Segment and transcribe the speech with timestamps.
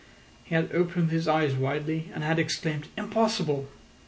[0.43, 3.67] He had opened his eyes widely, and had exclaimed "Impossible!"